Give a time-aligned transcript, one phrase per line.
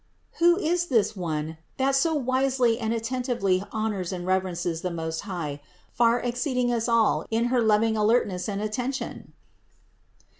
[0.39, 5.61] Who is this One, that so wisely and attentively honors and reverences the Most High,
[5.91, 9.33] far exceeding us all in her loving alertness and attention?"